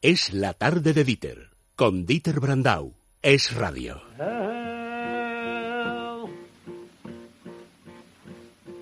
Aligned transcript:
Es 0.00 0.32
la 0.32 0.54
tarde 0.54 0.92
de 0.92 1.02
Dieter, 1.02 1.50
con 1.74 2.06
Dieter 2.06 2.38
Brandau. 2.38 2.94
Es 3.20 3.52
radio. 3.52 4.00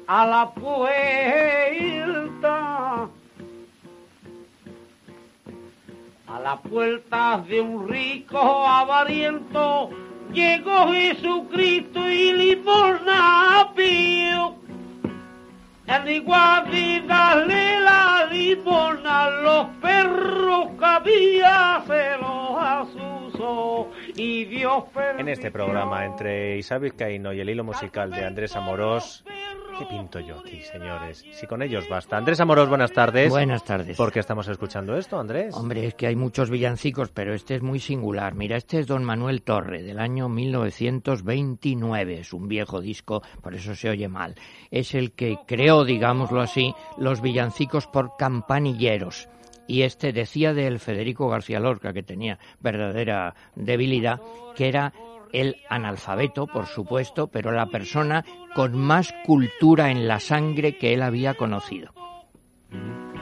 A 0.06 0.26
la 0.26 0.52
puerta, 0.54 0.98
a 6.26 6.40
la 6.40 6.60
puerta 6.60 7.42
de 7.48 7.62
un 7.62 7.88
rico 7.88 8.38
avariento, 8.38 9.88
llegó 10.34 10.92
Jesucristo 10.92 12.10
y 12.10 12.34
limosna 12.34 13.72
pidió. 13.74 14.54
En 15.86 16.08
igual 16.08 16.70
de 16.70 17.85
En 25.18 25.28
este 25.28 25.50
programa, 25.50 26.04
entre 26.04 26.56
Isabel 26.56 26.94
Caíno 26.94 27.32
y 27.32 27.40
el 27.40 27.50
hilo 27.50 27.64
musical 27.64 28.10
de 28.10 28.24
Andrés 28.24 28.56
Amorós, 28.56 29.24
¿qué 29.78 29.86
pinto 29.86 30.20
yo 30.20 30.38
aquí, 30.38 30.60
señores? 30.60 31.24
Si 31.32 31.46
con 31.46 31.62
ellos 31.62 31.88
basta. 31.88 32.16
Andrés 32.16 32.40
Amorós, 32.40 32.68
buenas 32.68 32.92
tardes. 32.92 33.28
Buenas 33.28 33.64
tardes. 33.64 33.96
¿Por 33.96 34.12
qué 34.12 34.20
estamos 34.20 34.48
escuchando 34.48 34.96
esto, 34.96 35.18
Andrés? 35.18 35.54
Hombre, 35.54 35.86
es 35.86 35.94
que 35.94 36.06
hay 36.06 36.16
muchos 36.16 36.50
villancicos, 36.50 37.10
pero 37.10 37.34
este 37.34 37.56
es 37.56 37.62
muy 37.62 37.78
singular. 37.78 38.34
Mira, 38.34 38.56
este 38.56 38.78
es 38.78 38.86
Don 38.86 39.04
Manuel 39.04 39.42
Torre, 39.42 39.82
del 39.82 39.98
año 39.98 40.28
1929. 40.28 42.20
Es 42.20 42.32
un 42.32 42.48
viejo 42.48 42.80
disco, 42.80 43.22
por 43.42 43.54
eso 43.54 43.74
se 43.74 43.90
oye 43.90 44.08
mal. 44.08 44.34
Es 44.70 44.94
el 44.94 45.12
que 45.12 45.38
creó, 45.46 45.84
digámoslo 45.84 46.40
así, 46.40 46.74
los 46.98 47.20
villancicos 47.20 47.86
por 47.86 48.16
campanilleros. 48.16 49.28
Y 49.68 49.82
este 49.82 50.12
decía 50.12 50.54
del 50.54 50.78
Federico 50.78 51.28
García 51.28 51.58
Lorca, 51.58 51.92
que 51.92 52.04
tenía 52.04 52.38
verdadera 52.60 53.34
debilidad, 53.56 54.20
que 54.54 54.68
era 54.68 54.92
el 55.40 55.56
analfabeto, 55.68 56.46
por 56.46 56.66
supuesto, 56.66 57.28
pero 57.28 57.52
la 57.52 57.66
persona 57.66 58.24
con 58.54 58.76
más 58.76 59.14
cultura 59.24 59.90
en 59.90 60.08
la 60.08 60.18
sangre 60.18 60.78
que 60.78 60.94
él 60.94 61.02
había 61.02 61.34
conocido. 61.34 61.92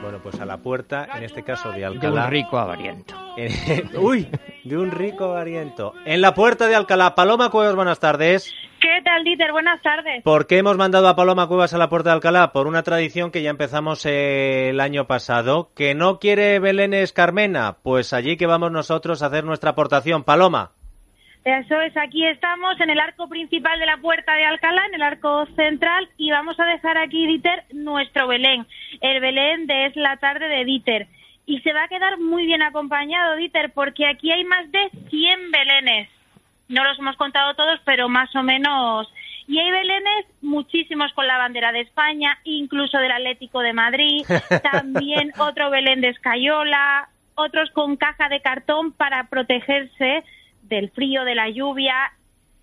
Bueno, 0.01 0.19
pues 0.21 0.39
a 0.39 0.45
la 0.45 0.57
puerta, 0.57 1.07
en 1.15 1.23
este 1.23 1.43
caso 1.43 1.71
de 1.71 1.79
De 1.79 1.85
Alcalá. 1.85 2.25
un 2.25 2.31
rico 2.31 2.57
avariento. 2.57 3.15
Uy, 3.99 4.27
de 4.63 4.77
un 4.77 4.91
rico 4.91 5.25
avariento. 5.25 5.93
En 6.05 6.21
la 6.21 6.33
puerta 6.33 6.67
de 6.67 6.75
Alcalá, 6.75 7.15
Paloma 7.15 7.49
Cuevas, 7.49 7.75
buenas 7.75 7.99
tardes. 7.99 8.53
¿Qué 8.79 9.01
tal, 9.03 9.23
Dieter? 9.23 9.51
Buenas 9.51 9.81
tardes. 9.81 10.23
¿Por 10.23 10.47
qué 10.47 10.59
hemos 10.59 10.77
mandado 10.77 11.07
a 11.07 11.15
Paloma 11.15 11.47
Cuevas 11.47 11.73
a 11.73 11.77
la 11.77 11.89
puerta 11.89 12.11
de 12.11 12.15
Alcalá? 12.15 12.51
Por 12.51 12.67
una 12.67 12.83
tradición 12.83 13.31
que 13.31 13.41
ya 13.41 13.49
empezamos 13.49 14.05
eh, 14.05 14.69
el 14.69 14.79
año 14.79 15.07
pasado. 15.07 15.71
¿Que 15.75 15.95
no 15.95 16.19
quiere 16.19 16.59
Belénes 16.59 17.11
Carmena? 17.11 17.77
Pues 17.81 18.13
allí 18.13 18.37
que 18.37 18.45
vamos 18.45 18.71
nosotros 18.71 19.23
a 19.23 19.25
hacer 19.27 19.43
nuestra 19.43 19.71
aportación. 19.71 20.23
Paloma. 20.23 20.71
Eso 21.45 21.79
es, 21.79 21.95
aquí 21.95 22.25
estamos 22.25 22.81
en 22.81 22.89
el 22.89 22.99
arco 22.99 23.29
principal 23.29 23.79
de 23.79 23.85
la 23.85 23.97
puerta 23.97 24.33
de 24.33 24.45
Alcalá, 24.45 24.87
en 24.87 24.95
el 24.95 25.03
arco 25.03 25.45
central, 25.55 26.09
y 26.17 26.31
vamos 26.31 26.59
a 26.59 26.65
dejar 26.65 26.97
aquí, 26.97 27.27
Dieter, 27.27 27.65
nuestro 27.71 28.27
Belén, 28.27 28.65
el 28.99 29.19
Belén 29.19 29.67
de 29.67 29.85
Es 29.85 29.95
la 29.95 30.17
tarde 30.17 30.47
de 30.47 30.65
Dieter. 30.65 31.07
Y 31.45 31.59
se 31.59 31.71
va 31.71 31.83
a 31.83 31.87
quedar 31.87 32.19
muy 32.19 32.47
bien 32.47 32.63
acompañado, 32.63 33.35
Dieter, 33.35 33.71
porque 33.73 34.07
aquí 34.07 34.31
hay 34.31 34.43
más 34.43 34.71
de 34.71 34.89
100 35.11 35.51
Belenes. 35.51 36.09
No 36.67 36.83
los 36.83 36.97
hemos 36.97 37.15
contado 37.15 37.53
todos, 37.53 37.79
pero 37.85 38.09
más 38.09 38.35
o 38.35 38.41
menos. 38.41 39.07
Y 39.47 39.59
hay 39.59 39.69
Belenes 39.69 40.25
muchísimos 40.41 41.13
con 41.13 41.27
la 41.27 41.37
bandera 41.37 41.71
de 41.71 41.81
España, 41.81 42.39
incluso 42.43 42.97
del 42.97 43.11
Atlético 43.11 43.59
de 43.59 43.73
Madrid, 43.73 44.25
también 44.73 45.31
otro 45.37 45.69
Belén 45.69 46.01
de 46.01 46.09
Escayola, 46.09 47.07
otros 47.35 47.69
con 47.69 47.97
caja 47.97 48.29
de 48.29 48.41
cartón 48.41 48.93
para 48.93 49.25
protegerse 49.25 50.23
del 50.67 50.89
frío, 50.91 51.23
de 51.23 51.35
la 51.35 51.49
lluvia. 51.49 52.11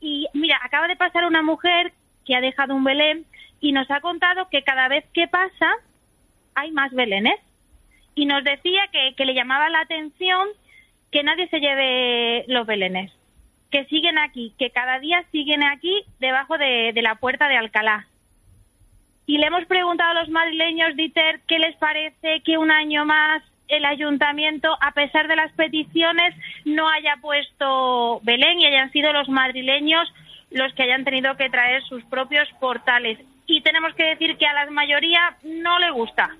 Y 0.01 0.27
mira, 0.35 0.59
acaba 0.63 0.89
de 0.89 0.97
pasar 0.97 1.25
una 1.25 1.43
mujer 1.43 1.93
que 2.25 2.37
ha 2.37 2.41
dejado 2.41 2.75
un 2.75 2.85
Belén 2.85 3.25
y 3.61 3.73
nos 3.73 3.91
ha 3.91 4.01
contado 4.01 4.49
que 4.51 4.63
cada 4.63 4.89
vez 4.89 5.05
que 5.13 5.29
pasa 5.29 5.71
hay 6.55 6.71
más 6.73 6.93
Belenes. 6.93 7.41
Y 8.15 8.27
nos 8.27 8.45
decía 8.45 8.83
que, 9.17 9.25
le 9.25 9.35
llamaba 9.35 9.71
la 9.71 9.81
atención 9.81 10.49
que 11.11 11.23
nadie 11.23 11.49
se 11.49 11.61
lleve 11.61 12.45
los 12.49 12.67
Belenes, 12.67 13.11
que 13.71 13.85
siguen 13.87 14.19
aquí, 14.19 14.55
que 14.59 14.71
cada 14.71 14.99
día 14.99 15.25
siguen 15.33 15.63
aquí 15.63 16.05
debajo 16.19 16.59
de, 16.59 16.93
de 16.93 17.03
la 17.03 17.15
puerta 17.15 17.49
de 17.49 17.57
Alcalá. 17.57 18.07
Y 19.25 19.39
le 19.39 19.47
hemos 19.47 19.65
preguntado 19.67 20.11
a 20.11 20.21
los 20.21 20.29
madrileños, 20.29 20.97
Dieter, 20.97 21.41
qué 21.47 21.59
les 21.59 21.77
parece 21.77 22.43
que 22.43 22.59
un 22.59 22.71
año 22.71 23.05
más 23.05 23.43
el 23.69 23.85
ayuntamiento, 23.85 24.69
a 24.81 24.93
pesar 24.93 25.29
de 25.29 25.37
las 25.37 25.53
peticiones, 25.53 26.35
no 26.65 26.89
haya 26.89 27.17
puesto 27.21 28.21
Belén 28.23 28.61
y 28.61 28.67
hayan 28.67 28.91
sido 28.93 29.13
los 29.13 29.29
madrileños 29.29 30.09
los 30.51 30.73
que 30.75 30.83
hayan 30.83 31.05
tenido 31.05 31.35
que 31.37 31.49
traer 31.49 31.83
sus 31.89 32.05
propios 32.05 32.49
portales. 32.61 33.19
Y 33.47 33.63
tenemos 33.63 33.95
que 33.95 34.05
decir 34.05 34.37
que 34.37 34.47
a 34.47 34.53
la 34.53 34.71
mayoría 34.71 35.37
no 35.45 35.79
le 35.79 35.91
gusta. 35.91 36.31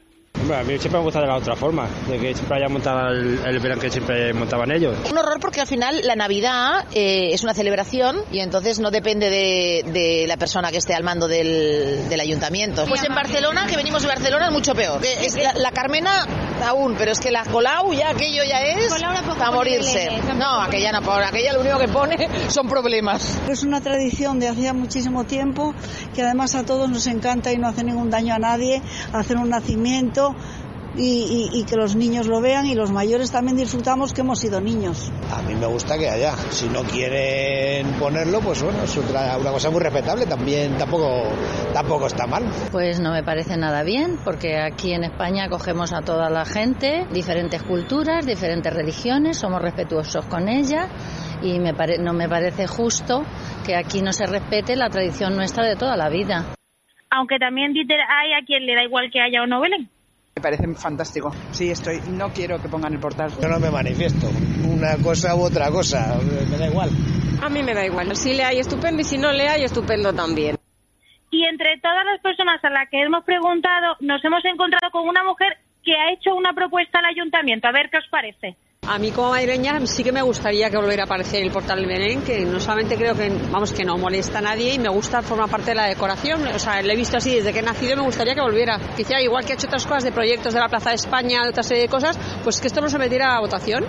Hombre, 0.41 0.57
a 0.57 0.65
mí 0.65 0.77
siempre 0.79 0.99
me 0.99 1.05
gusta 1.05 1.21
de 1.21 1.27
la 1.29 1.37
otra 1.37 1.55
forma, 1.55 1.87
de 2.09 2.19
que 2.19 2.35
siempre 2.35 2.57
haya 2.57 2.69
montado 2.69 3.11
el, 3.11 3.39
el 3.45 3.59
verano 3.61 3.81
que 3.81 3.91
siempre 3.91 4.33
montaban 4.33 4.73
ellos. 4.73 4.99
Un 5.11 5.17
horror 5.17 5.39
porque 5.41 5.61
al 5.61 5.67
final 5.67 6.01
la 6.05 6.17
Navidad 6.17 6.85
eh, 6.95 7.29
es 7.33 7.45
una 7.45 7.55
celebración 7.55 8.17
y 8.33 8.41
entonces 8.41 8.81
no 8.81 8.91
depende 8.91 9.31
de, 9.31 9.85
de 9.93 10.27
la 10.27 10.37
persona 10.37 10.71
que 10.73 10.79
esté 10.79 10.95
al 10.95 11.05
mando 11.05 11.29
del, 11.29 12.09
del 12.09 12.21
ayuntamiento. 12.21 12.87
Pues 12.89 13.05
en 13.05 13.15
Barcelona, 13.15 13.67
que 13.69 13.77
venimos 13.77 14.03
de 14.03 14.09
Barcelona, 14.09 14.47
es 14.47 14.53
mucho 14.53 14.75
peor. 14.75 15.01
Es 15.05 15.37
la, 15.37 15.53
la 15.55 15.71
Carmena 15.71 16.27
aún, 16.63 16.95
pero 16.97 17.13
es 17.13 17.21
que 17.21 17.31
la 17.31 17.45
Colau 17.45 17.93
ya 17.93 18.11
aquello 18.11 18.43
ya 18.45 18.61
es 18.63 18.93
a 19.41 19.51
morirse. 19.51 20.09
No, 20.37 20.61
aquella 20.61 20.93
no, 20.93 21.03
por 21.03 21.23
aquella 21.23 21.53
lo 21.53 21.61
único 21.61 21.79
que 21.79 21.89
pone 21.89 22.29
son 22.49 22.69
problemas. 22.69 23.39
Es 23.49 23.63
una 23.63 23.81
tradición 23.81 24.39
de 24.39 24.49
hacía 24.49 24.73
muchísimo 24.73 25.25
tiempo 25.25 25.75
que 26.15 26.23
además 26.23 26.55
a 26.55 26.65
todos 26.65 26.89
nos 26.89 27.07
encanta 27.07 27.53
y 27.53 27.59
no 27.59 27.69
hace 27.69 27.85
ningún 27.85 28.11
daño 28.11 28.35
a 28.35 28.39
nadie 28.39 28.83
hacer 29.13 29.37
un 29.37 29.51
nacimiento 29.51 30.35
y, 30.97 31.49
y- 31.53 31.61
y 31.61 31.65
que 31.65 31.77
los 31.77 31.97
niños 31.97 32.27
lo 32.27 32.41
vean 32.41 32.67
y 32.67 32.75
los 32.75 32.91
mayores 32.91 33.31
también 33.33 33.57
disfrutamos 33.57 34.13
que 34.13 34.21
hemos 34.21 34.39
sido 34.41 34.61
niños. 34.61 35.11
A 35.33 35.41
mí 35.43 35.55
me 35.55 35.67
gusta 35.67 35.97
que 35.99 36.09
haya. 36.09 36.33
Si 36.51 36.69
no 36.69 36.83
quieren 36.83 37.87
ponerlo, 37.99 38.41
pues 38.41 38.63
bueno, 38.63 38.83
es 38.85 38.97
otra, 38.97 39.37
una 39.39 39.51
cosa 39.51 39.71
muy 39.71 39.81
respetable. 39.81 40.27
También 40.27 40.77
tampoco, 40.77 41.23
tampoco 41.73 42.07
está 42.07 42.27
mal. 42.27 42.45
Pues 42.71 43.01
no 43.01 43.13
me 43.13 43.23
parece 43.23 43.57
nada 43.57 43.83
bien, 43.83 44.19
porque 44.25 44.59
aquí 44.59 44.93
en 44.93 45.05
España 45.05 45.45
acogemos 45.45 45.93
a 45.93 46.03
toda 46.03 46.29
la 46.31 46.45
gente, 46.45 47.07
diferentes 47.13 47.63
culturas, 47.63 48.27
diferentes 48.27 48.73
religiones, 48.73 49.39
somos 49.39 49.63
respetuosos 49.63 50.25
con 50.27 50.49
ellas 50.49 50.89
y 51.43 51.59
me 51.59 51.75
pare- 51.75 51.99
no 51.99 52.13
me 52.13 52.29
parece 52.29 52.67
justo 52.67 53.25
que 53.67 53.77
aquí 53.77 54.03
no 54.03 54.13
se 54.13 54.27
respete 54.27 54.77
la 54.77 54.89
tradición 54.91 55.35
nuestra 55.37 55.65
de 55.65 55.77
toda 55.77 55.97
la 55.97 56.09
vida. 56.09 56.45
Aunque 57.11 57.39
también, 57.39 57.73
Dieter, 57.73 57.99
hay 58.01 58.33
a 58.33 58.45
quien 58.47 58.65
le 58.67 58.75
da 58.75 58.83
igual 58.85 59.11
que 59.13 59.21
haya 59.21 59.43
o 59.43 59.47
no 59.47 59.61
Belén. 59.61 59.89
Me 60.35 60.43
parece 60.43 60.67
fantástico. 60.75 61.31
Sí, 61.51 61.71
estoy. 61.71 62.01
No 62.11 62.33
quiero 62.33 62.61
que 62.61 62.69
pongan 62.69 62.95
el 62.95 63.01
portal. 63.01 63.31
Yo 63.41 63.49
no 63.49 63.61
me 63.61 63.71
manifiesto. 63.71 64.29
Una 64.67 64.97
cosa 64.97 65.35
u 65.37 65.43
otra 65.43 65.71
cosa. 65.71 66.19
Me 66.51 66.57
da 66.57 66.67
igual. 66.69 66.91
A 67.43 67.49
mí 67.51 67.63
me 67.63 67.75
da 67.75 67.85
igual. 67.85 68.17
Si 68.17 68.33
le 68.33 68.43
hay 68.43 68.59
estupendo 68.59 69.03
y 69.03 69.05
si 69.05 69.19
no 69.19 69.31
le 69.33 69.49
hay 69.49 69.65
estupendo 69.65 70.13
también. 70.13 70.57
Y 71.31 71.45
entre 71.45 71.79
todas 71.81 72.05
las 72.05 72.21
personas 72.21 72.65
a 72.65 72.71
las 72.71 72.89
que 72.89 73.03
hemos 73.03 73.25
preguntado, 73.25 73.97
nos 74.01 74.25
hemos 74.25 74.45
encontrado 74.45 74.91
con 74.91 75.07
una 75.07 75.23
mujer 75.23 75.59
que 75.85 75.93
ha 75.93 76.13
hecho 76.13 76.35
una 76.35 76.53
propuesta 76.55 77.01
al 77.01 77.07
ayuntamiento. 77.07 77.69
A 77.69 77.73
ver 77.73 77.91
qué 77.91 77.99
os 77.99 78.09
parece. 78.11 78.57
A 78.85 78.99
mí 78.99 79.13
como 79.13 79.31
madrileña 79.31 79.79
sí 79.87 80.03
que 80.03 80.11
me 80.11 80.23
gustaría 80.23 80.69
que 80.69 80.77
volviera 80.77 81.05
a 81.05 81.07
aparecer 81.07 81.41
el 81.41 81.53
portal 81.53 81.79
del 81.79 81.87
Belén, 81.87 82.25
que 82.25 82.45
no 82.45 82.59
solamente 82.59 82.97
creo 82.97 83.15
que, 83.15 83.31
vamos, 83.53 83.73
que 83.73 83.85
no 83.85 83.97
molesta 83.97 84.41
a 84.41 84.43
nadie 84.43 84.75
y 84.75 84.79
me 84.81 84.89
gusta, 84.89 85.23
forma 85.23 85.47
parte 85.47 85.71
de 85.71 85.77
la 85.77 85.87
decoración. 85.87 86.45
O 86.49 86.59
sea, 86.59 86.83
lo 86.83 86.91
he 86.91 86.97
visto 86.97 87.17
así 87.17 87.37
desde 87.37 87.53
que 87.53 87.61
he 87.61 87.63
nacido 87.63 87.93
y 87.93 87.97
me 87.97 88.03
gustaría 88.03 88.35
que 88.35 88.41
volviera. 88.41 88.81
Que 88.97 89.03
hiciera 89.03 89.23
igual 89.23 89.45
que 89.45 89.53
ha 89.53 89.55
hecho 89.55 89.69
otras 89.69 89.87
cosas 89.87 90.03
de 90.03 90.11
proyectos 90.11 90.53
de 90.53 90.59
la 90.59 90.69
Plaza 90.69 90.91
de 90.91 90.97
España, 90.97 91.43
de 91.45 91.51
otra 91.51 91.63
serie 91.63 91.85
de 91.85 91.89
cosas, 91.89 92.19
pues 92.43 92.61
que 92.61 92.67
esto 92.67 92.81
no 92.81 92.89
se 92.89 92.99
metiera 92.99 93.37
a 93.37 93.41
votación. 93.41 93.85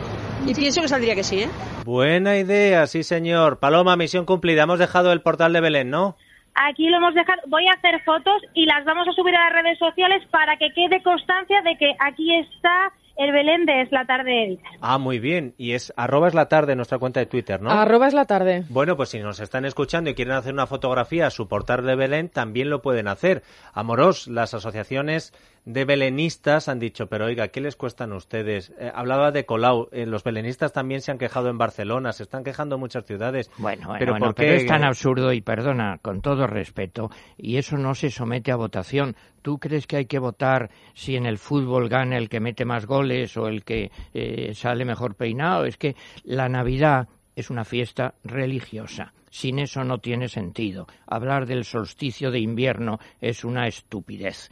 Y 0.45 0.53
pienso 0.53 0.79
que 0.79 0.87
saldría 0.87 1.15
que 1.15 1.23
sí, 1.23 1.41
¿eh? 1.41 1.49
Buena 1.85 2.37
idea, 2.37 2.85
sí 2.85 3.01
señor. 3.01 3.57
Paloma, 3.57 3.95
misión 3.95 4.27
cumplida. 4.27 4.61
Hemos 4.61 4.77
dejado 4.77 5.11
el 5.11 5.21
portal 5.21 5.53
de 5.53 5.61
Belén, 5.61 5.89
¿no? 5.89 6.17
Aquí 6.53 6.87
lo 6.87 6.97
hemos 6.97 7.15
dejado. 7.15 7.41
Voy 7.47 7.65
a 7.65 7.71
hacer 7.71 7.99
fotos 8.03 8.43
y 8.53 8.67
las 8.67 8.85
vamos 8.85 9.07
a 9.07 9.13
subir 9.13 9.35
a 9.35 9.45
las 9.45 9.53
redes 9.53 9.79
sociales 9.79 10.21
para 10.29 10.55
que 10.57 10.71
quede 10.71 11.01
constancia 11.01 11.63
de 11.63 11.77
que 11.77 11.95
aquí 11.99 12.31
está 12.35 12.93
el 13.15 13.31
Belén 13.31 13.65
de 13.65 13.81
Es 13.81 13.91
la 13.91 14.05
tarde. 14.05 14.59
Ah, 14.81 14.97
muy 14.97 15.19
bien. 15.19 15.53
Y 15.57 15.73
es 15.73 15.93
arroba 15.95 16.27
es 16.27 16.33
la 16.33 16.49
tarde 16.49 16.75
nuestra 16.75 16.97
cuenta 16.97 17.19
de 17.19 17.25
Twitter, 17.25 17.61
¿no? 17.61 17.69
Arroba 17.69 18.07
es 18.07 18.13
la 18.13 18.25
tarde. 18.25 18.63
Bueno, 18.69 18.97
pues 18.97 19.09
si 19.09 19.19
nos 19.19 19.39
están 19.39 19.65
escuchando 19.65 20.09
y 20.09 20.15
quieren 20.15 20.33
hacer 20.33 20.53
una 20.53 20.67
fotografía 20.67 21.27
a 21.27 21.31
su 21.31 21.47
portal 21.47 21.85
de 21.85 21.95
Belén, 21.95 22.29
también 22.29 22.69
lo 22.69 22.81
pueden 22.81 23.07
hacer. 23.07 23.43
Amorós, 23.73 24.27
las 24.27 24.53
asociaciones 24.53 25.33
de 25.65 25.85
belenistas 25.85 26.67
han 26.67 26.79
dicho, 26.79 27.07
pero 27.07 27.25
oiga, 27.25 27.47
¿qué 27.47 27.61
les 27.61 27.75
cuestan 27.75 28.11
a 28.11 28.17
ustedes? 28.17 28.73
Eh, 28.77 28.91
hablaba 28.93 29.31
de 29.31 29.45
Colau, 29.45 29.87
eh, 29.91 30.05
los 30.05 30.23
belenistas 30.23 30.73
también 30.73 31.01
se 31.01 31.11
han 31.11 31.17
quejado 31.17 31.49
en 31.49 31.57
Barcelona, 31.57 32.11
se 32.11 32.23
están 32.23 32.43
quejando 32.43 32.75
en 32.75 32.81
muchas 32.81 33.05
ciudades. 33.05 33.49
Bueno, 33.57 33.87
bueno, 33.87 33.99
pero, 33.99 34.17
¿por 34.17 34.35
qué? 34.35 34.55
es 34.55 34.65
tan 34.65 34.83
absurdo 34.83 35.31
y 35.31 35.41
perdona, 35.41 35.99
con 36.01 36.21
todo 36.21 36.47
respeto, 36.47 37.09
y 37.37 37.57
eso 37.57 37.77
no 37.77 37.95
se 37.95 38.09
somete 38.09 38.51
a 38.51 38.57
votación. 38.57 39.15
¿Tú 39.41 39.57
crees 39.57 39.87
que 39.87 39.97
hay 39.97 40.05
que 40.05 40.19
votar 40.19 40.69
si 40.93 41.15
en 41.15 41.25
el 41.25 41.37
fútbol 41.37 41.87
gana 41.87 42.17
el 42.17 42.29
que 42.29 42.39
mete 42.39 42.65
más 42.65 42.85
goles 42.85 43.35
o 43.37 43.47
el 43.47 43.63
que 43.63 43.91
eh, 44.13 44.53
sale 44.53 44.85
mejor 44.85 45.15
peinado? 45.15 45.65
Es 45.65 45.77
que 45.77 45.95
la 46.23 46.49
Navidad 46.49 47.07
es 47.35 47.49
una 47.49 47.65
fiesta 47.65 48.15
religiosa. 48.23 49.13
Sin 49.29 49.57
eso 49.59 49.83
no 49.83 49.97
tiene 49.97 50.27
sentido. 50.27 50.87
Hablar 51.07 51.47
del 51.47 51.65
solsticio 51.65 52.29
de 52.29 52.39
invierno 52.39 52.99
es 53.19 53.43
una 53.43 53.67
estupidez. 53.67 54.51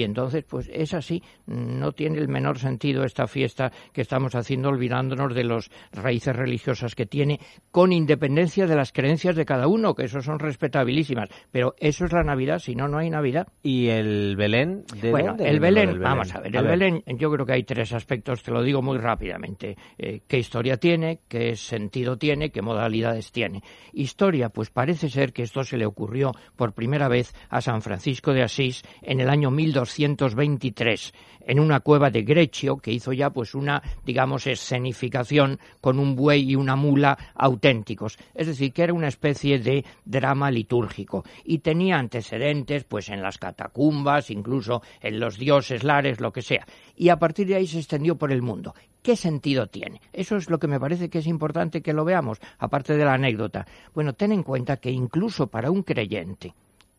Y 0.00 0.02
entonces, 0.02 0.44
pues 0.48 0.70
es 0.72 0.94
así, 0.94 1.22
no 1.44 1.92
tiene 1.92 2.16
el 2.20 2.26
menor 2.26 2.58
sentido 2.58 3.04
esta 3.04 3.26
fiesta 3.26 3.70
que 3.92 4.00
estamos 4.00 4.34
haciendo 4.34 4.70
olvidándonos 4.70 5.34
de 5.34 5.44
las 5.44 5.70
raíces 5.92 6.34
religiosas 6.34 6.94
que 6.94 7.04
tiene, 7.04 7.38
con 7.70 7.92
independencia 7.92 8.66
de 8.66 8.76
las 8.76 8.92
creencias 8.92 9.36
de 9.36 9.44
cada 9.44 9.68
uno, 9.68 9.94
que 9.94 10.04
eso 10.04 10.22
son 10.22 10.38
respetabilísimas. 10.38 11.28
Pero 11.52 11.74
eso 11.78 12.06
es 12.06 12.14
la 12.14 12.22
Navidad, 12.22 12.60
si 12.60 12.74
no, 12.74 12.88
no 12.88 12.96
hay 12.96 13.10
Navidad. 13.10 13.48
¿Y 13.62 13.88
el 13.88 14.36
Belén? 14.36 14.84
¿De 15.02 15.10
bueno, 15.10 15.36
el 15.38 15.60
Belén, 15.60 16.00
vamos 16.00 16.34
a 16.34 16.40
ver, 16.40 16.56
el 16.56 16.64
Belén, 16.64 17.04
yo 17.18 17.30
creo 17.30 17.44
que 17.44 17.52
hay 17.52 17.64
tres 17.64 17.92
aspectos, 17.92 18.42
te 18.42 18.52
lo 18.52 18.62
digo 18.62 18.80
muy 18.80 18.96
rápidamente. 18.96 19.76
Eh, 19.98 20.22
¿Qué 20.26 20.38
historia 20.38 20.78
tiene? 20.78 21.20
¿Qué 21.28 21.56
sentido 21.56 22.16
tiene? 22.16 22.48
¿Qué 22.48 22.62
modalidades 22.62 23.32
tiene? 23.32 23.62
Historia, 23.92 24.48
pues 24.48 24.70
parece 24.70 25.10
ser 25.10 25.34
que 25.34 25.42
esto 25.42 25.62
se 25.62 25.76
le 25.76 25.84
ocurrió 25.84 26.32
por 26.56 26.72
primera 26.72 27.08
vez 27.08 27.34
a 27.50 27.60
San 27.60 27.82
Francisco 27.82 28.32
de 28.32 28.44
Asís 28.44 28.82
en 29.02 29.20
el 29.20 29.28
año 29.28 29.50
1200 29.50 29.89
223 29.96 31.12
en 31.46 31.58
una 31.58 31.80
cueva 31.80 32.10
de 32.10 32.22
Grecio 32.22 32.78
que 32.78 32.92
hizo 32.92 33.12
ya 33.12 33.30
pues 33.30 33.54
una 33.54 33.82
digamos 34.04 34.46
escenificación 34.46 35.58
con 35.80 35.98
un 35.98 36.14
buey 36.14 36.50
y 36.50 36.56
una 36.56 36.76
mula 36.76 37.18
auténticos 37.34 38.18
es 38.34 38.46
decir 38.46 38.72
que 38.72 38.82
era 38.82 38.92
una 38.92 39.08
especie 39.08 39.58
de 39.58 39.84
drama 40.04 40.50
litúrgico 40.50 41.24
y 41.44 41.58
tenía 41.58 41.98
antecedentes 41.98 42.84
pues 42.84 43.08
en 43.08 43.22
las 43.22 43.38
catacumbas 43.38 44.30
incluso 44.30 44.82
en 45.00 45.18
los 45.18 45.38
dioses 45.38 45.82
lares 45.82 46.20
lo 46.20 46.32
que 46.32 46.42
sea 46.42 46.66
y 46.96 47.08
a 47.08 47.18
partir 47.18 47.46
de 47.48 47.56
ahí 47.56 47.66
se 47.66 47.78
extendió 47.78 48.16
por 48.16 48.32
el 48.32 48.42
mundo 48.42 48.74
¿Qué 49.02 49.16
sentido 49.16 49.66
tiene? 49.66 50.02
Eso 50.12 50.36
es 50.36 50.50
lo 50.50 50.58
que 50.58 50.66
me 50.66 50.78
parece 50.78 51.08
que 51.08 51.20
es 51.20 51.26
importante 51.26 51.80
que 51.80 51.94
lo 51.94 52.04
veamos, 52.04 52.38
aparte 52.58 52.94
de 52.94 53.04
la 53.06 53.14
anécdota. 53.14 53.66
Bueno, 53.94 54.12
ten 54.12 54.30
en 54.30 54.42
cuenta 54.42 54.76
que 54.76 54.90
incluso 54.90 55.46
para 55.46 55.70
un 55.70 55.82
creyente, 55.82 56.52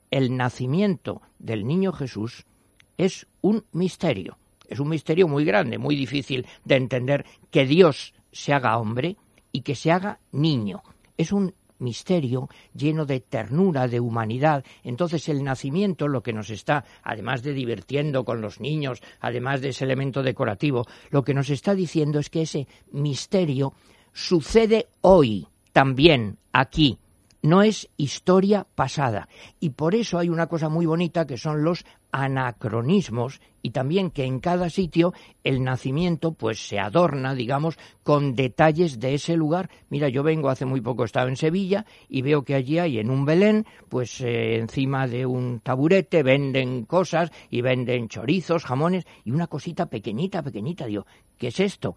el 0.10 0.36
nacimiento 0.36 1.22
del 1.38 1.66
niño 1.66 1.94
Jesús 1.94 2.46
es 3.02 3.28
un 3.42 3.66
misterio. 3.72 4.38
Es 4.68 4.80
un 4.80 4.90
misterio 4.90 5.28
muy 5.28 5.44
grande, 5.44 5.78
muy 5.78 5.96
difícil 5.96 6.46
de 6.64 6.76
entender 6.76 7.26
que 7.50 7.66
Dios 7.66 8.14
se 8.32 8.54
haga 8.54 8.78
hombre 8.78 9.18
y 9.52 9.62
que 9.62 9.76
se 9.76 9.92
haga 9.92 10.20
niño. 10.32 10.84
Es 11.18 11.32
un 11.32 11.54
misterio 11.80 12.48
lleno 12.76 13.06
de 13.06 13.20
ternura, 13.20 13.88
de 13.88 14.00
humanidad. 14.00 14.64
Entonces 14.84 15.28
el 15.30 15.44
nacimiento 15.44 16.08
lo 16.08 16.22
que 16.22 16.32
nos 16.32 16.52
está, 16.52 16.86
además 17.04 17.42
de 17.42 17.54
divirtiendo 17.54 18.24
con 18.24 18.40
los 18.40 18.60
niños, 18.60 19.02
además 19.20 19.62
de 19.62 19.70
ese 19.70 19.84
elemento 19.84 20.22
decorativo, 20.22 20.86
lo 21.10 21.24
que 21.24 21.34
nos 21.34 21.50
está 21.50 21.74
diciendo 21.74 22.20
es 22.20 22.30
que 22.30 22.44
ese 22.44 22.68
misterio 22.92 23.74
sucede 24.14 24.88
hoy, 25.02 25.48
también, 25.74 26.38
aquí, 26.54 27.00
no 27.42 27.64
es 27.64 27.90
historia 27.98 28.68
pasada. 28.76 29.28
Y 29.60 29.72
por 29.72 29.96
eso 29.96 30.20
hay 30.20 30.30
una 30.30 30.48
cosa 30.48 30.70
muy 30.70 30.86
bonita 30.86 31.26
que 31.26 31.38
son 31.38 31.64
los 31.64 31.86
anacronismos 32.12 33.40
y 33.62 33.72
también 33.72 34.12
que 34.12 34.26
en 34.26 34.40
cada 34.40 34.70
sitio 34.70 35.14
el 35.44 35.64
nacimiento 35.64 36.34
pues 36.34 36.68
se 36.68 36.80
adorna, 36.80 37.34
digamos, 37.34 37.78
con 38.04 38.36
detalles 38.36 39.00
de 39.00 39.14
ese 39.14 39.36
lugar. 39.36 39.70
Mira, 39.90 40.10
yo 40.10 40.24
vengo 40.24 40.50
hace 40.50 40.66
muy 40.66 40.82
poco, 40.82 41.06
estaba 41.06 41.30
en 41.30 41.38
Sevilla 41.38 41.86
y 42.10 42.22
veo 42.22 42.44
que 42.44 42.56
allí 42.56 42.80
hay 42.80 43.00
en 43.00 43.10
un 43.10 43.26
Belén, 43.26 43.66
pues 43.90 44.20
eh, 44.22 44.58
encima 44.58 45.08
de 45.08 45.26
un 45.26 45.60
taburete 45.62 46.24
venden 46.24 46.86
cosas 46.86 47.32
y 47.50 47.62
venden 47.62 48.10
chorizos, 48.10 48.66
jamones 48.66 49.06
y 49.24 49.32
una 49.32 49.48
cosita 49.48 49.86
pequeñita, 49.86 50.42
pequeñita. 50.42 50.86
Digo, 50.86 51.06
¿qué 51.38 51.48
es 51.48 51.60
esto? 51.60 51.96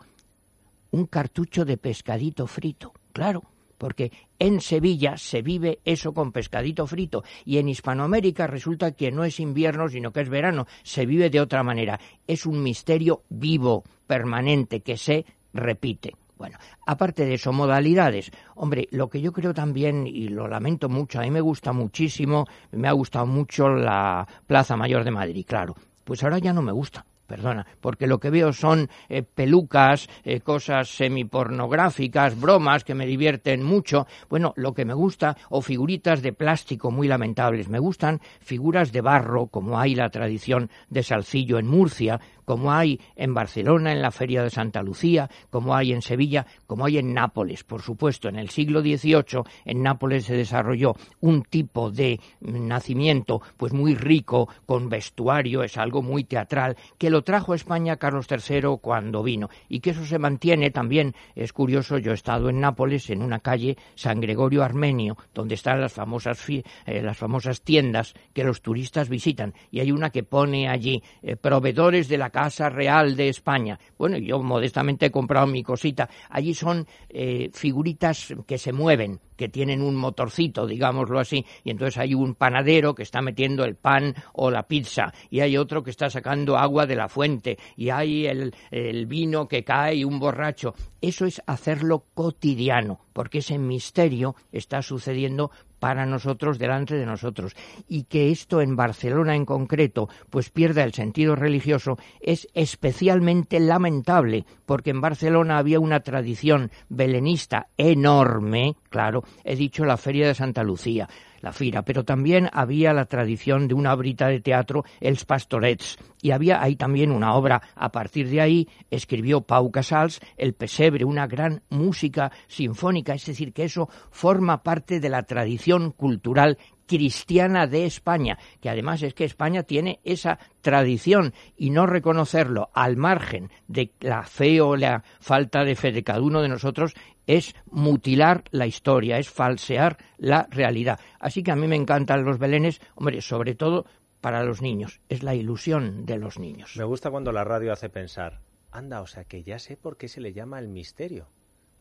Un 0.93 1.07
cartucho 1.07 1.65
de 1.65 1.77
pescadito 1.77 2.47
frito. 2.47 2.93
Claro, 3.13 3.43
porque 3.85 4.13
en 4.39 4.63
Sevilla 4.63 5.19
se 5.19 5.43
vive 5.43 5.81
eso 5.85 6.15
con 6.15 6.33
pescadito 6.33 6.87
frito 6.87 7.23
y 7.45 7.59
en 7.59 7.69
Hispanoamérica 7.69 8.47
resulta 8.47 8.93
que 8.93 9.13
no 9.13 9.25
es 9.25 9.41
invierno 9.41 9.91
sino 9.91 10.11
que 10.11 10.23
es 10.23 10.31
verano, 10.31 10.67
se 10.83 11.05
vive 11.05 11.29
de 11.29 11.43
otra 11.43 11.63
manera. 11.63 12.01
Es 12.27 12.47
un 12.47 12.63
misterio 12.63 13.25
vivo, 13.29 13.85
permanente, 14.07 14.81
que 14.81 14.97
se 14.97 15.27
repite. 15.53 16.15
Bueno, 16.39 16.57
aparte 16.87 17.27
de 17.27 17.35
eso, 17.35 17.53
modalidades. 17.53 18.31
Hombre, 18.55 18.89
lo 18.91 19.11
que 19.11 19.21
yo 19.21 19.35
creo 19.35 19.53
también, 19.53 20.07
y 20.07 20.29
lo 20.29 20.49
lamento 20.49 20.89
mucho, 20.89 21.19
a 21.19 21.23
mí 21.25 21.31
me 21.31 21.43
gusta 21.43 21.75
muchísimo, 21.75 22.47
me 22.73 22.89
ha 22.89 22.93
gustado 22.93 23.27
mucho 23.27 23.69
la 23.69 24.27
Plaza 24.47 24.79
Mayor 24.79 25.05
de 25.05 25.11
Madrid, 25.11 25.45
claro. 25.47 25.75
Pues 26.05 26.25
ahora 26.25 26.39
ya 26.39 26.55
no 26.55 26.63
me 26.63 26.73
gusta 26.73 27.05
perdona, 27.27 27.67
porque 27.81 28.07
lo 28.07 28.19
que 28.19 28.31
veo 28.31 28.53
son 28.53 28.89
eh, 29.09 29.23
pelucas, 29.23 30.09
eh, 30.25 30.41
cosas 30.41 30.89
semipornográficas, 30.89 32.39
bromas 32.39 32.85
que 32.85 32.95
me 32.95 33.07
divierten 33.07 33.63
mucho. 33.63 34.07
Bueno, 34.29 34.53
lo 34.57 34.75
que 34.75 34.85
me 34.85 34.95
gusta, 34.95 35.37
o 35.51 35.63
figuritas 35.63 36.23
de 36.23 36.33
plástico 36.33 36.91
muy 36.91 37.09
lamentables. 37.09 37.69
Me 37.69 37.79
gustan 37.79 38.21
figuras 38.41 38.93
de 38.93 39.01
barro, 39.01 39.47
como 39.47 39.79
hay 39.79 39.95
la 39.95 40.11
tradición 40.11 40.71
de 40.89 41.03
Salcillo 41.03 41.59
en 41.59 41.67
Murcia, 41.67 42.21
como 42.45 42.73
hay 42.73 43.01
en 43.17 43.35
Barcelona, 43.35 43.93
en 43.93 44.03
la 44.03 44.11
Feria 44.11 44.43
de 44.43 44.51
Santa 44.51 44.83
Lucía, 44.83 45.31
como 45.51 45.75
hay 45.75 45.93
en 45.93 46.03
Sevilla, 46.03 46.47
como 46.67 46.85
hay 46.85 46.99
en 46.99 47.15
Nápoles. 47.15 47.65
Por 47.65 47.83
supuesto, 47.83 48.29
en 48.29 48.37
el 48.37 48.51
siglo 48.51 48.81
XVIII 48.81 49.43
en 49.65 49.83
Nápoles 49.83 50.25
se 50.25 50.37
desarrolló 50.37 50.95
un 51.21 51.43
tipo 51.43 51.91
de 51.91 52.21
nacimiento 52.41 53.41
pues 53.57 53.73
muy 53.73 53.95
rico, 53.95 54.49
con 54.67 54.89
vestuario, 54.89 55.63
es 55.63 55.77
algo 55.77 56.03
muy 56.03 56.25
teatral, 56.25 56.77
que 56.99 57.11
lo 57.11 57.23
trajo 57.23 57.53
a 57.53 57.57
España 57.57 57.97
Carlos 57.97 58.27
III 58.31 58.79
cuando 58.81 59.23
vino 59.23 59.49
y 59.69 59.81
que 59.81 59.91
eso 59.91 60.05
se 60.05 60.19
mantiene 60.19 60.71
también. 60.71 61.15
Es 61.35 61.53
curioso, 61.53 61.99
yo 61.99 62.13
he 62.13 62.15
estado 62.15 62.49
en 62.49 62.61
Nápoles, 62.61 63.11
en 63.11 63.23
una 63.23 63.41
calle 63.41 63.77
San 63.95 64.21
Gregorio 64.21 64.63
Armenio, 64.63 65.17
donde 65.35 65.55
están 65.55 65.81
las 65.81 65.93
famosas, 65.93 66.45
eh, 66.49 66.63
las 67.03 67.17
famosas 67.17 67.63
tiendas 67.63 68.15
que 68.33 68.45
los 68.45 68.63
turistas 68.63 69.09
visitan 69.09 69.55
y 69.71 69.81
hay 69.81 69.93
una 69.93 70.11
que 70.11 70.23
pone 70.23 70.69
allí 70.69 71.03
eh, 71.23 71.37
proveedores 71.37 72.09
de 72.09 72.19
la 72.19 72.31
Casa 72.35 72.69
Real 72.69 73.15
de 73.15 73.29
España. 73.29 73.79
Bueno, 73.97 74.19
yo 74.19 74.43
modestamente 74.43 75.07
he 75.07 75.11
comprado 75.13 75.47
mi 75.47 75.63
cosita. 75.63 76.11
Allí 76.29 76.53
son 76.53 76.85
eh, 77.09 77.49
figuritas 77.53 78.35
que 78.45 78.59
se 78.59 78.73
mueven, 78.73 79.21
que 79.37 79.49
tienen 79.49 79.83
un 79.83 79.97
motorcito, 79.97 80.67
digámoslo 80.67 81.19
así, 81.19 81.45
y 81.65 81.71
entonces 81.71 81.99
hay 81.99 82.15
un 82.15 82.35
panadero 82.35 82.95
que 82.95 83.03
está 83.03 83.23
metiendo 83.23 83.65
el 83.65 83.75
pan 83.75 84.15
o 84.33 84.51
la 84.51 84.65
pizza, 84.65 85.13
y 85.31 85.41
hay 85.41 85.57
otro 85.57 85.83
que 85.83 85.91
está 85.91 86.11
sacando 86.11 86.57
agua 86.57 86.87
de 86.87 86.97
la 86.97 87.09
fuente, 87.09 87.59
y 87.77 87.91
hay 87.91 88.27
el, 88.27 88.55
el 88.71 89.07
vino 89.07 89.49
que 89.49 89.65
cae 89.65 89.97
y 89.97 90.05
un 90.05 90.19
borracho. 90.19 90.75
Eso 91.01 91.27
es 91.27 91.43
hacerlo 91.47 92.05
cotidiano, 92.15 93.01
porque 93.13 93.39
ese 93.39 93.59
misterio 93.59 94.35
está 94.53 94.83
sucediendo 94.83 95.51
para 95.85 96.07
nosotros, 96.07 96.59
delante 96.59 96.95
de 96.95 97.05
nosotros. 97.05 97.55
Y 97.89 98.05
que 98.05 98.31
esto 98.31 98.63
en 98.63 98.75
Barcelona 98.75 99.37
en 99.37 99.45
concreto, 99.45 100.09
pues 100.31 100.49
pierda 100.49 100.83
el 100.83 100.95
sentido 100.95 101.37
religioso, 101.37 101.99
es 102.23 102.49
especialmente 102.55 103.61
lamentable, 103.61 104.47
porque 104.65 104.89
en 104.89 105.03
Barcelona 105.03 105.59
había 105.59 105.81
una 105.81 106.01
tradición 106.01 106.71
belenista 106.89 107.67
enorme, 107.77 108.77
claro, 108.89 109.24
he 109.45 109.57
dicho 109.57 109.85
la 109.85 109.97
Feria 109.97 110.27
de 110.27 110.35
Santa 110.35 110.63
Lucía, 110.63 111.09
la 111.41 111.53
Fira, 111.53 111.83
pero 111.83 112.05
también 112.05 112.49
había 112.53 112.93
la 112.93 113.05
tradición 113.05 113.69
de 113.69 113.75
una 113.75 113.95
brita 113.95 114.29
de 114.29 114.41
teatro, 114.41 114.85
Els 115.01 115.25
Pastorets, 115.25 115.99
y 116.23 116.31
había 116.31 116.63
ahí 116.63 116.75
también 116.75 117.11
una 117.11 117.35
obra. 117.35 117.61
A 117.77 117.93
partir 117.93 118.29
de 118.31 118.41
ahí 118.41 118.69
escribió 118.91 119.43
Pau 119.43 119.71
Casals 119.71 120.21
El 120.37 120.55
Pesebre, 120.55 121.05
una 121.05 121.27
gran 121.27 121.63
música 121.69 122.33
sinfónica, 122.49 123.15
es 123.15 123.27
decir, 123.27 123.53
que 123.53 123.65
eso 123.65 123.89
forma 124.11 124.63
parte 124.63 125.01
de 125.01 125.11
la 125.11 125.23
tradición 125.23 125.93
cultural 125.93 126.59
cristiana 126.87 127.67
de 127.67 127.87
España, 127.87 128.39
que 128.61 128.71
además 128.71 129.03
es 129.03 129.15
que 129.15 129.25
España 129.25 129.63
tiene 129.63 130.01
esa 130.05 130.39
tradición 130.61 131.33
y 131.57 131.71
no 131.71 131.87
reconocerlo 131.87 132.71
al 132.75 132.97
margen 132.97 133.51
de 133.69 133.93
la 134.01 134.23
fe 134.25 134.61
o 134.61 134.77
la 134.77 135.03
falta 135.21 135.65
de 135.65 135.77
fe 135.77 135.93
de 135.93 136.05
cada 136.05 136.21
uno 136.21 136.43
de 136.43 136.49
nosotros 136.49 136.95
es 137.27 137.55
mutilar 137.71 138.45
la 138.51 138.67
historia, 138.67 139.19
es 139.19 139.29
falsear 139.31 139.97
la 140.19 140.47
realidad. 140.51 140.99
Así 141.21 141.43
que 141.43 141.53
a 141.53 141.57
mí 141.57 141.67
me 141.67 141.77
encantan 141.77 142.25
los 142.25 142.39
belenes, 142.39 142.81
hombre, 142.95 143.21
sobre 143.21 143.55
todo 143.55 143.87
para 144.21 144.43
los 144.43 144.63
niños, 144.63 145.01
es 145.09 145.23
la 145.23 145.35
ilusión 145.35 146.07
de 146.07 146.19
los 146.19 146.39
niños. 146.39 146.77
Me 146.77 146.85
gusta 146.85 147.11
cuando 147.11 147.31
la 147.33 147.45
radio 147.45 147.73
hace 147.73 147.91
pensar, 147.91 148.41
anda, 148.73 149.03
o 149.03 149.07
sea 149.07 149.25
que 149.25 149.43
ya 149.43 149.59
sé 149.59 149.77
por 149.77 149.97
qué 149.97 150.09
se 150.09 150.21
le 150.21 150.33
llama 150.33 150.59
el 150.59 150.69
misterio. 150.69 151.27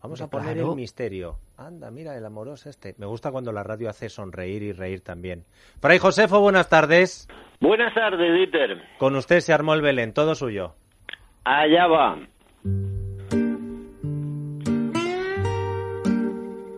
Vamos 0.01 0.19
a 0.21 0.27
Claro. 0.27 0.43
poner 0.45 0.57
el 0.57 0.75
misterio. 0.75 1.39
Anda, 1.55 1.89
mira, 1.89 2.17
el 2.17 2.25
amoroso 2.25 2.69
este. 2.69 2.93
Me 2.97 3.05
gusta 3.05 3.31
cuando 3.31 3.53
la 3.53 3.63
radio 3.63 3.89
hace 3.89 4.09
sonreír 4.09 4.61
y 4.61 4.73
reír 4.73 4.99
también. 4.99 5.45
Fray 5.79 5.97
Josefo, 5.97 6.41
buenas 6.41 6.67
tardes. 6.67 7.29
Buenas 7.61 7.93
tardes, 7.93 8.33
Dieter. 8.35 8.81
Con 8.99 9.15
usted 9.15 9.39
se 9.39 9.53
armó 9.53 9.73
el 9.73 9.81
Belén, 9.81 10.11
todo 10.11 10.35
suyo. 10.35 10.75
Allá 11.45 11.87
va. 11.87 12.17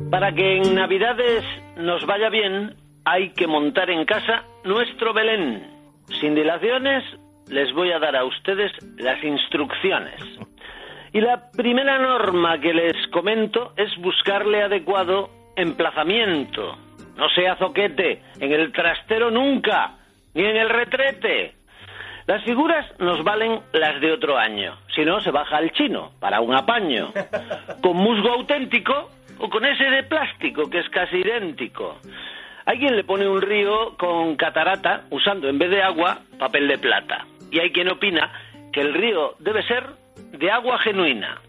Para 0.09 0.31
que 0.31 0.57
en 0.57 0.75
Navidades 0.75 1.43
nos 1.77 2.05
vaya 2.05 2.29
bien, 2.29 2.75
hay 3.05 3.31
que 3.31 3.47
montar 3.47 3.89
en 3.89 4.05
casa 4.05 4.43
nuestro 4.63 5.13
Belén. 5.13 5.67
Sin 6.19 6.35
dilaciones, 6.35 7.03
les 7.49 7.73
voy 7.73 7.91
a 7.91 7.99
dar 7.99 8.15
a 8.15 8.23
ustedes 8.23 8.71
las 8.97 9.21
instrucciones. 9.23 10.21
Y 11.11 11.21
la 11.21 11.49
primera 11.51 11.97
norma 11.97 12.59
que 12.59 12.73
les 12.73 12.95
comento 13.07 13.73
es 13.77 13.89
buscarle 13.97 14.63
adecuado 14.63 15.29
emplazamiento. 15.55 16.77
No 17.17 17.29
sea 17.29 17.55
zoquete, 17.55 18.21
en 18.39 18.51
el 18.51 18.71
trastero 18.71 19.31
nunca, 19.31 19.95
ni 20.33 20.43
en 20.43 20.55
el 20.57 20.69
retrete. 20.69 21.55
Las 22.27 22.43
figuras 22.43 22.85
nos 22.99 23.23
valen 23.23 23.59
las 23.73 24.01
de 24.01 24.11
otro 24.11 24.37
año, 24.37 24.77
si 24.93 25.05
no 25.05 25.19
se 25.21 25.31
baja 25.31 25.57
al 25.57 25.71
chino, 25.71 26.11
para 26.19 26.41
un 26.41 26.55
apaño. 26.55 27.11
Con 27.81 27.97
musgo 27.97 28.31
auténtico 28.31 29.09
o 29.39 29.49
con 29.49 29.65
ese 29.65 29.83
de 29.85 30.03
plástico 30.03 30.69
que 30.69 30.79
es 30.79 30.89
casi 30.89 31.17
idéntico. 31.17 31.99
Hay 32.65 32.79
quien 32.79 32.95
le 32.95 33.03
pone 33.03 33.27
un 33.27 33.41
río 33.41 33.95
con 33.97 34.35
catarata 34.35 35.03
usando 35.11 35.47
en 35.47 35.59
vez 35.59 35.69
de 35.69 35.83
agua 35.83 36.19
papel 36.39 36.67
de 36.67 36.77
plata. 36.77 37.25
Y 37.51 37.59
hay 37.59 37.71
quien 37.71 37.89
opina 37.89 38.31
que 38.73 38.81
el 38.81 38.93
río 38.93 39.35
debe 39.39 39.63
ser 39.63 39.85
de 40.31 40.51
agua 40.51 40.79
genuina. 40.79 41.39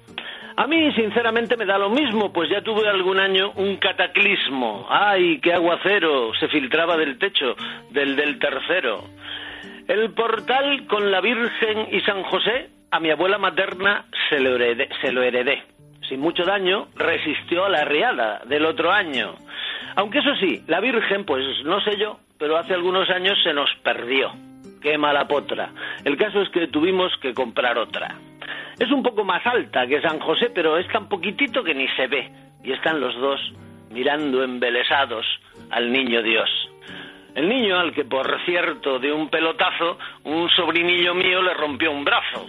A 0.59 0.67
mí, 0.67 0.91
sinceramente, 0.93 1.57
me 1.57 1.67
da 1.67 1.77
lo 1.77 1.91
mismo, 1.91 2.33
pues 2.33 2.49
ya 2.49 2.63
tuve 2.63 2.89
algún 2.89 3.21
año 3.21 3.53
un 3.57 3.77
cataclismo. 3.77 4.87
¡Ay, 4.89 5.39
qué 5.41 5.53
aguacero! 5.53 6.33
Se 6.41 6.49
filtraba 6.49 6.97
del 6.97 7.19
techo, 7.19 7.55
del 7.91 8.17
del 8.17 8.39
tercero. 8.39 9.05
El 9.87 10.11
portal 10.13 10.87
con 10.87 11.11
la 11.11 11.21
Virgen 11.21 11.89
y 11.93 12.01
San 12.01 12.23
José, 12.23 12.71
a 12.91 13.01
mi 13.01 13.11
abuela 13.11 13.37
materna 13.37 14.07
se 14.31 14.41
lo. 14.41 14.57
Se 15.03 15.13
lo 15.13 15.23
heredé. 15.23 15.63
Sin 16.09 16.21
mucho 16.21 16.45
daño, 16.45 16.89
resistió 16.95 17.65
a 17.65 17.69
la 17.69 17.85
riada 17.85 18.43
del 18.47 18.65
otro 18.65 18.93
año. 18.93 19.35
Aunque 19.97 20.19
eso 20.19 20.35
sí, 20.37 20.63
la 20.69 20.81
Virgen, 20.81 21.25
pues 21.25 21.45
no 21.65 21.81
sé 21.81 21.97
yo, 21.97 22.19
pero 22.39 22.57
hace 22.57 22.75
algunos 22.75 23.09
años 23.11 23.39
se 23.43 23.53
nos 23.53 23.71
perdió. 23.83 24.33
Qué 24.81 24.99
mala 24.99 25.27
potra. 25.27 25.71
El 26.05 26.17
caso 26.17 26.43
es 26.43 26.49
que 26.51 26.69
tuvimos 26.69 27.13
que 27.21 27.35
comprar 27.35 27.79
otra. 27.79 28.15
Es 28.79 28.91
un 28.93 29.03
poco 29.03 29.25
más 29.25 29.45
alta 29.47 29.87
que 29.87 30.01
San 30.01 30.21
José, 30.21 30.51
pero 30.55 30.77
es 30.79 30.87
tan 30.89 31.09
poquitito 31.09 31.65
que 31.65 31.75
ni 31.75 31.89
se 31.89 32.07
ve. 32.07 32.31
Y 32.63 32.73
están 32.73 33.01
los 33.01 33.15
dos 33.17 33.41
mirando 33.91 34.45
embelesados 34.45 35.27
al 35.71 35.91
niño 35.91 36.23
Dios. 36.23 36.49
El 37.35 37.49
niño 37.49 37.79
al 37.79 37.93
que, 37.93 38.05
por 38.05 38.39
cierto, 38.45 38.99
de 38.99 39.13
un 39.13 39.29
pelotazo, 39.29 39.99
un 40.25 40.49
sobrinillo 40.51 41.15
mío 41.15 41.43
le 41.43 41.55
rompió 41.55 41.91
un 41.91 42.05
brazo. 42.05 42.47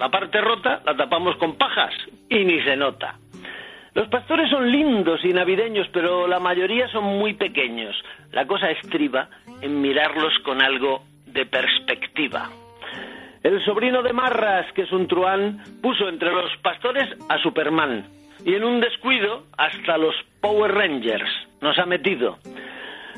La 0.00 0.08
parte 0.08 0.40
rota 0.40 0.80
la 0.86 0.96
tapamos 0.96 1.36
con 1.36 1.56
pajas 1.56 1.92
y 2.30 2.42
ni 2.42 2.62
se 2.62 2.74
nota. 2.74 3.16
Los 3.92 4.08
pastores 4.08 4.48
son 4.48 4.72
lindos 4.72 5.20
y 5.22 5.28
navideños, 5.28 5.88
pero 5.92 6.26
la 6.26 6.40
mayoría 6.40 6.88
son 6.88 7.04
muy 7.04 7.34
pequeños. 7.34 7.94
La 8.32 8.46
cosa 8.46 8.70
estriba 8.70 9.28
en 9.60 9.82
mirarlos 9.82 10.32
con 10.42 10.62
algo 10.62 11.02
de 11.26 11.44
perspectiva. 11.44 12.48
El 13.42 13.62
sobrino 13.62 14.02
de 14.02 14.14
Marras, 14.14 14.72
que 14.72 14.82
es 14.82 14.92
un 14.92 15.06
truán, 15.06 15.62
puso 15.82 16.08
entre 16.08 16.32
los 16.32 16.50
pastores 16.62 17.06
a 17.28 17.36
Superman. 17.36 18.06
Y 18.46 18.54
en 18.54 18.64
un 18.64 18.80
descuido, 18.80 19.44
hasta 19.58 19.98
los 19.98 20.14
Power 20.40 20.72
Rangers 20.72 21.30
nos 21.60 21.78
ha 21.78 21.84
metido. 21.84 22.38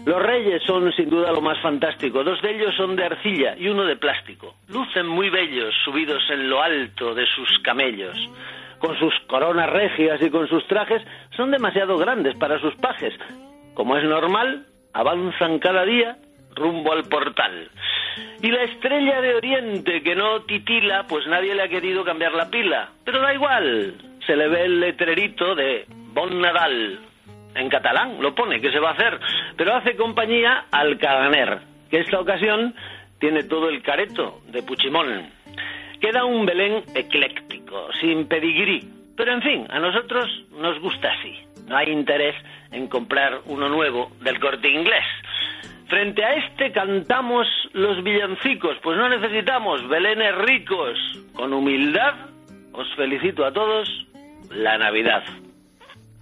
Los 0.05 0.23
reyes 0.23 0.63
son 0.65 0.93
sin 0.93 1.11
duda 1.11 1.33
lo 1.33 1.41
más 1.41 1.61
fantástico. 1.61 2.25
Dos 2.25 2.41
de 2.43 2.51
ellos 2.57 2.75
son 2.77 2.97
de 2.97 3.05
arcilla 3.05 3.57
y 3.57 3.69
uno 3.69 3.85
de 3.85 3.97
plástico. 3.97 4.55
Lucen 4.69 5.07
muy 5.07 5.31
bellos, 5.31 5.75
subidos 5.85 6.23
en 6.31 6.49
lo 6.51 6.63
alto 6.63 7.15
de 7.15 7.27
sus 7.27 7.59
camellos. 7.63 8.17
Con 8.79 8.99
sus 8.99 9.15
coronas 9.29 9.71
regias 9.71 10.21
y 10.21 10.31
con 10.31 10.49
sus 10.49 10.67
trajes, 10.67 11.03
son 11.37 11.51
demasiado 11.51 11.97
grandes 11.99 12.35
para 12.37 12.59
sus 12.61 12.75
pajes. 12.77 13.15
Como 13.75 13.97
es 13.97 14.05
normal, 14.05 14.67
avanzan 14.93 15.59
cada 15.59 15.85
día 15.85 16.17
rumbo 16.55 16.93
al 16.93 17.05
portal. 17.05 17.71
Y 18.43 18.51
la 18.51 18.65
estrella 18.65 19.21
de 19.21 19.35
Oriente 19.37 20.03
que 20.03 20.15
no 20.15 20.43
titila, 20.43 21.07
pues 21.09 21.27
nadie 21.27 21.55
le 21.55 21.63
ha 21.63 21.69
querido 21.69 22.05
cambiar 22.05 22.33
la 22.33 22.51
pila. 22.51 22.91
Pero 23.05 23.21
da 23.21 23.33
igual, 23.33 23.95
se 24.27 24.37
le 24.37 24.49
ve 24.49 24.65
el 24.65 24.81
letrerito 24.81 25.55
de 25.55 25.87
Bon 25.89 26.41
Nadal. 26.41 27.01
En 27.55 27.69
catalán 27.69 28.21
lo 28.21 28.35
pone, 28.35 28.61
que 28.61 28.71
se 28.71 28.79
va 28.79 28.91
a 28.91 28.95
hacer. 28.95 29.19
Pero 29.57 29.75
hace 29.75 29.97
compañía 29.97 30.67
al 30.71 30.99
Caganer, 30.99 31.61
que 31.91 32.01
esta 32.01 32.21
ocasión 32.21 32.75
tiene 33.19 33.45
todo 33.45 33.69
el 33.69 33.83
careto 33.83 34.41
de 34.49 34.63
Puchimón. 34.63 35.31
Queda 36.01 36.25
un 36.25 36.45
Belén 36.45 36.83
ecléctico, 36.95 37.89
sin 38.01 38.27
pedigrí. 38.27 38.89
Pero 39.17 39.33
en 39.33 39.43
fin, 39.43 39.67
a 39.71 39.79
nosotros 39.79 40.29
nos 40.59 40.81
gusta 40.81 41.13
así. 41.13 41.39
No 41.69 41.77
hay 41.77 41.91
interés 41.91 42.35
en 42.73 42.89
comprar 42.89 43.41
uno 43.47 43.69
nuevo 43.69 44.11
del 44.21 44.41
corte 44.41 44.69
inglés. 44.69 45.05
Frente 45.89 46.25
a 46.25 46.35
este 46.35 46.73
cantamos 46.73 47.47
los 47.73 48.03
villancicos, 48.03 48.79
pues 48.83 48.97
no 48.97 49.09
necesitamos 49.09 49.87
belenes 49.89 50.35
ricos. 50.39 50.99
Con 51.35 51.53
humildad 51.53 52.15
os 52.73 52.93
felicito 52.97 53.45
a 53.45 53.53
todos 53.53 53.89
la 54.51 54.79
Navidad. 54.79 55.23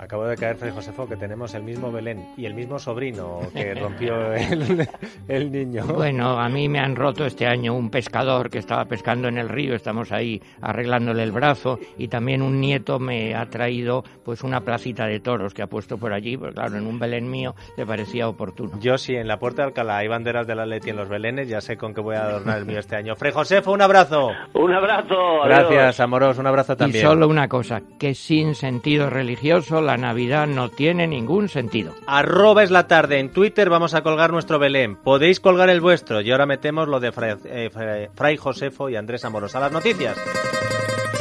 Acabo 0.01 0.25
de 0.25 0.35
caer, 0.35 0.57
Fray 0.57 0.73
Josefo, 0.73 1.07
que 1.07 1.17
tenemos 1.17 1.53
el 1.53 1.63
mismo 1.63 1.93
Belén 1.93 2.33
y 2.39 2.47
el 2.47 2.55
mismo 2.55 2.79
sobrino 2.79 3.41
que 3.53 3.75
rompió 3.81 4.33
el, 4.33 4.89
el 5.29 5.53
niño. 5.53 5.85
Bueno, 5.85 6.41
a 6.41 6.49
mí 6.49 6.71
me 6.71 6.79
han 6.79 6.97
roto 6.97 7.27
este 7.27 7.47
año 7.47 7.75
un 7.75 7.91
pescador 7.91 8.49
que 8.49 8.57
estaba 8.57 8.87
pescando 8.87 9.29
en 9.29 9.37
el 9.37 9.51
río, 9.51 9.75
estamos 9.75 10.11
ahí 10.11 10.41
arreglándole 10.63 11.23
el 11.23 11.33
brazo 11.33 11.79
y 11.99 12.09
también 12.09 12.41
un 12.41 12.63
nieto 12.63 12.99
me 12.99 13.35
ha 13.35 13.45
traído 13.51 14.03
pues 14.25 14.43
una 14.43 14.63
placita 14.63 15.05
de 15.05 15.21
toros 15.21 15.53
que 15.53 15.61
ha 15.61 15.67
puesto 15.67 15.99
por 15.99 16.15
allí, 16.15 16.39
porque 16.39 16.55
claro, 16.55 16.79
en 16.79 16.87
un 16.87 16.99
Belén 16.99 17.31
mío 17.31 17.55
le 17.77 17.85
parecía 17.85 18.27
oportuno. 18.27 18.81
Yo 18.81 18.97
sí, 18.97 19.15
en 19.15 19.29
la 19.29 19.39
puerta 19.39 19.61
de 19.61 19.69
Alcalá 19.69 19.99
hay 19.99 20.09
banderas 20.09 20.47
de 20.47 20.55
la 20.55 20.65
Leti 20.65 20.89
en 20.89 20.97
los 20.97 21.11
Belenes, 21.11 21.47
ya 21.47 21.61
sé 21.61 21.77
con 21.77 21.93
qué 21.93 22.01
voy 22.01 22.17
a 22.17 22.25
adornar 22.25 22.57
el 22.57 22.65
mío 22.65 22.79
este 22.79 22.97
año. 22.97 23.17
Fray 23.17 23.33
Josefo, 23.33 23.71
un 23.71 23.83
abrazo. 23.83 24.31
Un 24.55 24.73
abrazo. 24.73 25.43
Gracias, 25.45 26.01
Amoros, 26.01 26.39
un 26.39 26.47
abrazo 26.47 26.75
también. 26.75 27.05
Y 27.05 27.07
solo 27.07 27.29
una 27.29 27.49
cosa, 27.49 27.83
que 27.99 28.15
sin 28.15 28.55
sentido 28.55 29.11
religioso 29.11 29.90
la 29.91 29.97
Navidad 29.97 30.47
no 30.47 30.69
tiene 30.69 31.09
ningún 31.09 31.49
sentido. 31.49 31.97
Arroba 32.07 32.63
es 32.63 32.71
la 32.71 32.87
tarde. 32.87 33.19
En 33.19 33.31
Twitter 33.33 33.69
vamos 33.69 33.95
a 33.95 34.03
colgar 34.03 34.31
nuestro 34.31 34.61
Belén. 34.61 34.95
Podéis 34.95 35.41
colgar 35.41 35.69
el 35.69 35.81
vuestro. 35.81 36.21
Y 36.21 36.31
ahora 36.31 36.47
metemos 36.47 36.87
lo 36.87 37.01
de 37.01 37.11
Fray, 37.11 37.35
eh, 37.45 37.71
Fray, 37.73 38.09
Fray 38.15 38.37
Josefo 38.37 38.89
y 38.89 38.95
Andrés 38.95 39.25
Amoros. 39.25 39.57
A 39.57 39.61
las 39.61 39.73
noticias. 39.73 40.17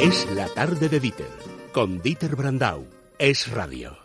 Es 0.00 0.30
la 0.36 0.46
tarde 0.46 0.88
de 0.88 1.00
Dieter, 1.00 1.26
con 1.72 2.00
Dieter 2.00 2.36
Brandau. 2.36 2.86
Es 3.18 3.50
radio. 3.50 3.99